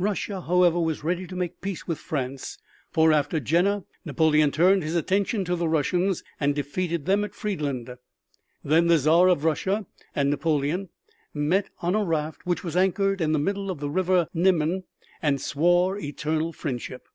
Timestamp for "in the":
13.20-13.38